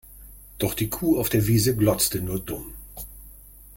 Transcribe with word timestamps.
Doch 0.57 0.73
die 0.73 0.89
Kuh 0.89 1.19
auf 1.19 1.29
der 1.29 1.45
Wiese 1.45 1.75
glotzte 1.75 2.21
nur 2.21 2.39
dumm. 2.39 2.73